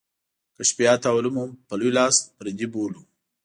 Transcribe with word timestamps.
کشفیات 0.57 1.01
او 1.09 1.15
علوم 1.19 1.35
هم 1.41 1.49
په 1.67 1.73
لوی 1.79 1.91
لاس 1.97 2.15
پردي 2.37 2.67
بولو. 2.73 3.01